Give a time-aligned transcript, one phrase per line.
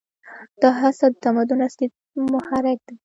[0.61, 1.87] دا هڅه د تمدن اصلي
[2.31, 2.95] محرک دی.